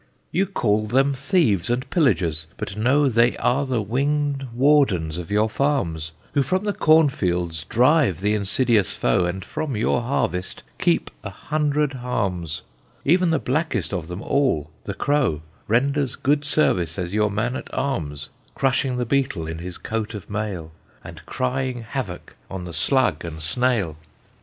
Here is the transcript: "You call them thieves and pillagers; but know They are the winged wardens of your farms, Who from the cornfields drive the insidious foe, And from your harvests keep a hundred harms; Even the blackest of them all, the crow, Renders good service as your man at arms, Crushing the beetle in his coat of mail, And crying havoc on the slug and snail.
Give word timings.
"You 0.31 0.47
call 0.47 0.87
them 0.87 1.13
thieves 1.13 1.69
and 1.69 1.87
pillagers; 1.91 2.47
but 2.57 2.75
know 2.75 3.07
They 3.07 3.37
are 3.37 3.67
the 3.67 3.83
winged 3.83 4.47
wardens 4.51 5.19
of 5.19 5.29
your 5.29 5.47
farms, 5.47 6.11
Who 6.33 6.41
from 6.41 6.63
the 6.63 6.73
cornfields 6.73 7.65
drive 7.65 8.19
the 8.19 8.33
insidious 8.33 8.95
foe, 8.95 9.25
And 9.25 9.45
from 9.45 9.77
your 9.77 10.01
harvests 10.01 10.63
keep 10.79 11.11
a 11.23 11.29
hundred 11.29 11.93
harms; 11.93 12.63
Even 13.05 13.29
the 13.29 13.37
blackest 13.37 13.93
of 13.93 14.07
them 14.07 14.23
all, 14.23 14.71
the 14.85 14.95
crow, 14.95 15.43
Renders 15.67 16.15
good 16.15 16.43
service 16.45 16.97
as 16.97 17.13
your 17.13 17.29
man 17.29 17.55
at 17.55 17.71
arms, 17.71 18.29
Crushing 18.55 18.97
the 18.97 19.05
beetle 19.05 19.45
in 19.45 19.59
his 19.59 19.77
coat 19.77 20.15
of 20.15 20.27
mail, 20.31 20.71
And 21.03 21.23
crying 21.27 21.83
havoc 21.83 22.33
on 22.49 22.65
the 22.65 22.73
slug 22.73 23.23
and 23.23 23.39
snail. 23.39 23.97